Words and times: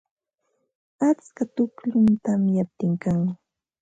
Atska 1.07 1.43
tukllum 1.55 2.07
tamyaptin 2.23 2.93
kan. 3.03 3.19